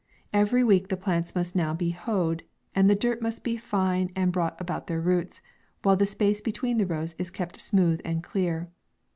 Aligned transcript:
Every 0.33 0.63
week 0.63 0.87
the 0.87 0.97
plants 0.97 1.35
must 1.35 1.55
now 1.55 1.75
be 1.75 1.91
hoed, 1.91 2.41
and 2.73 2.89
the 2.89 2.95
dirt 2.95 3.21
made 3.21 3.61
fine 3.61 4.09
and 4.15 4.31
brought 4.31 4.59
about 4.59 4.87
their 4.87 4.99
roots, 4.99 5.43
while 5.83 5.95
the 5.95 6.07
space 6.07 6.41
be 6.41 6.51
tween 6.51 6.77
the 6.77 6.87
rows 6.87 7.13
is 7.19 7.29
kept 7.29 7.61
smooth 7.61 8.01
and 8.03 8.23
clean. 8.23 8.69